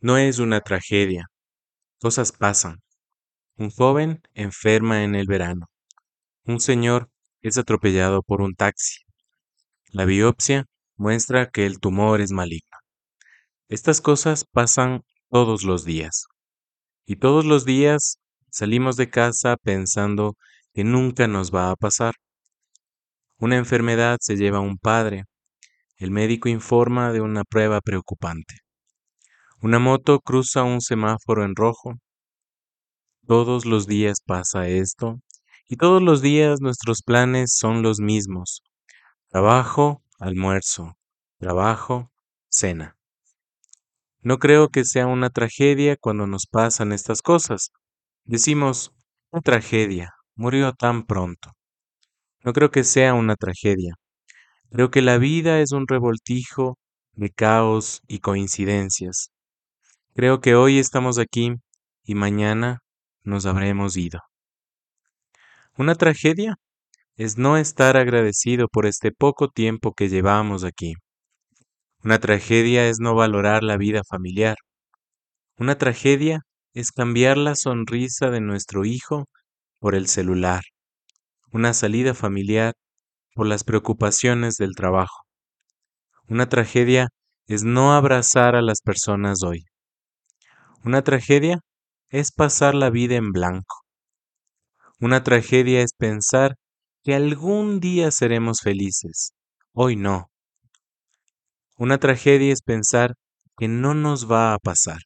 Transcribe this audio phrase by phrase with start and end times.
[0.00, 1.30] No es una tragedia.
[1.98, 2.82] Cosas pasan.
[3.56, 5.68] Un joven enferma en el verano.
[6.44, 7.08] Un señor
[7.40, 9.04] es atropellado por un taxi.
[9.88, 12.76] La biopsia muestra que el tumor es maligno.
[13.68, 16.26] Estas cosas pasan todos los días.
[17.06, 18.18] Y todos los días
[18.50, 20.36] salimos de casa pensando
[20.74, 22.14] que nunca nos va a pasar.
[23.38, 25.24] Una enfermedad se lleva a un padre.
[25.96, 28.65] El médico informa de una prueba preocupante.
[29.62, 31.94] Una moto cruza un semáforo en rojo.
[33.26, 35.20] Todos los días pasa esto
[35.66, 38.62] y todos los días nuestros planes son los mismos.
[39.30, 40.98] Trabajo, almuerzo,
[41.38, 42.12] trabajo,
[42.50, 42.98] cena.
[44.20, 47.70] No creo que sea una tragedia cuando nos pasan estas cosas.
[48.24, 48.92] Decimos,
[49.30, 51.52] una tragedia, murió tan pronto.
[52.44, 53.94] No creo que sea una tragedia.
[54.70, 56.76] Creo que la vida es un revoltijo
[57.14, 59.30] de caos y coincidencias.
[60.16, 61.56] Creo que hoy estamos aquí
[62.02, 62.78] y mañana
[63.22, 64.20] nos habremos ido.
[65.76, 66.54] Una tragedia
[67.16, 70.94] es no estar agradecido por este poco tiempo que llevamos aquí.
[72.02, 74.56] Una tragedia es no valorar la vida familiar.
[75.58, 76.40] Una tragedia
[76.72, 79.26] es cambiar la sonrisa de nuestro hijo
[79.80, 80.62] por el celular.
[81.52, 82.72] Una salida familiar
[83.34, 85.26] por las preocupaciones del trabajo.
[86.26, 87.08] Una tragedia
[87.48, 89.66] es no abrazar a las personas hoy.
[90.86, 91.58] Una tragedia
[92.10, 93.82] es pasar la vida en blanco.
[95.00, 96.54] Una tragedia es pensar
[97.02, 99.32] que algún día seremos felices.
[99.72, 100.28] Hoy no.
[101.76, 103.14] Una tragedia es pensar
[103.58, 105.00] que no nos va a pasar.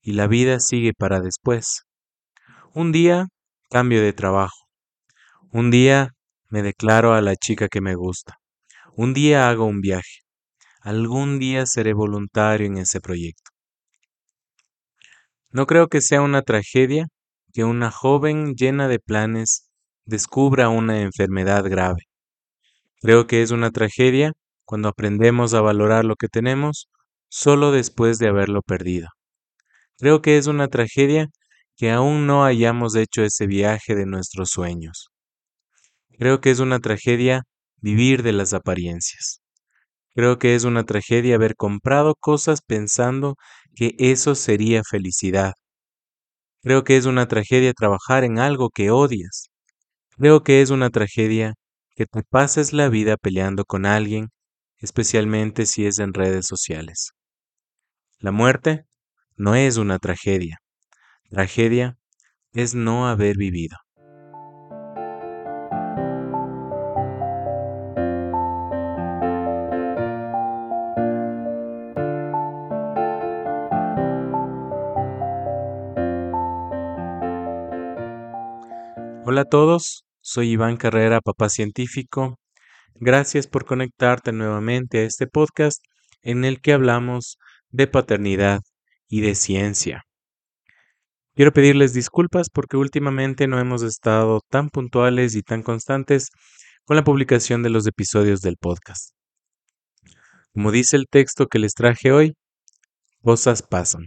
[0.00, 1.82] Y la vida sigue para después.
[2.72, 3.26] Un día
[3.68, 4.70] cambio de trabajo.
[5.50, 6.12] Un día
[6.48, 8.38] me declaro a la chica que me gusta.
[8.96, 10.20] Un día hago un viaje.
[10.80, 13.51] Algún día seré voluntario en ese proyecto.
[15.52, 17.08] No creo que sea una tragedia
[17.52, 19.68] que una joven llena de planes
[20.06, 22.04] descubra una enfermedad grave.
[23.02, 24.32] Creo que es una tragedia
[24.64, 26.88] cuando aprendemos a valorar lo que tenemos
[27.28, 29.08] solo después de haberlo perdido.
[29.98, 31.28] Creo que es una tragedia
[31.76, 35.10] que aún no hayamos hecho ese viaje de nuestros sueños.
[36.18, 37.42] Creo que es una tragedia
[37.76, 39.41] vivir de las apariencias.
[40.14, 43.36] Creo que es una tragedia haber comprado cosas pensando
[43.74, 45.52] que eso sería felicidad.
[46.62, 49.50] Creo que es una tragedia trabajar en algo que odias.
[50.16, 51.54] Creo que es una tragedia
[51.96, 54.30] que te pases la vida peleando con alguien,
[54.78, 57.12] especialmente si es en redes sociales.
[58.20, 58.86] La muerte
[59.36, 60.58] no es una tragedia.
[61.30, 61.98] Tragedia
[62.52, 63.76] es no haber vivido.
[79.24, 82.40] Hola a todos, soy Iván Carrera, papá científico.
[82.96, 85.80] Gracias por conectarte nuevamente a este podcast
[86.22, 87.38] en el que hablamos
[87.70, 88.62] de paternidad
[89.08, 90.02] y de ciencia.
[91.36, 96.30] Quiero pedirles disculpas porque últimamente no hemos estado tan puntuales y tan constantes
[96.84, 99.14] con la publicación de los episodios del podcast.
[100.52, 102.34] Como dice el texto que les traje hoy,
[103.22, 104.06] cosas pasan.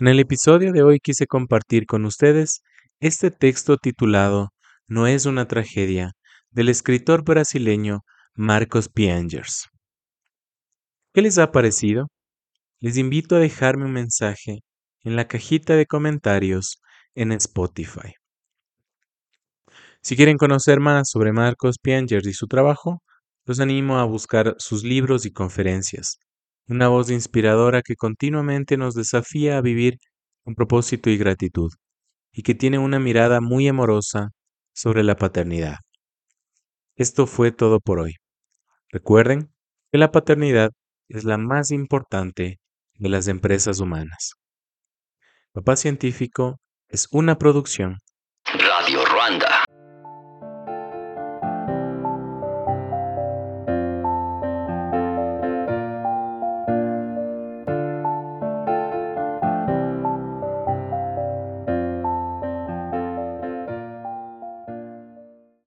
[0.00, 2.62] En el episodio de hoy quise compartir con ustedes
[3.02, 4.50] este texto titulado
[4.86, 6.12] No es una tragedia
[6.52, 8.02] del escritor brasileño
[8.36, 9.66] Marcos Piangers.
[11.12, 12.06] ¿Qué les ha parecido?
[12.78, 14.60] Les invito a dejarme un mensaje
[15.02, 16.80] en la cajita de comentarios
[17.16, 18.14] en Spotify.
[20.00, 23.02] Si quieren conocer más sobre Marcos Piangers y su trabajo,
[23.44, 26.20] los animo a buscar sus libros y conferencias,
[26.68, 29.98] una voz inspiradora que continuamente nos desafía a vivir
[30.44, 31.72] con propósito y gratitud
[32.32, 34.30] y que tiene una mirada muy amorosa
[34.74, 35.76] sobre la paternidad.
[36.96, 38.16] Esto fue todo por hoy.
[38.90, 39.52] Recuerden
[39.90, 40.70] que la paternidad
[41.08, 42.58] es la más importante
[42.94, 44.34] de las empresas humanas.
[45.52, 47.98] Papá Científico es una producción.
[48.44, 49.64] Radio Ruanda.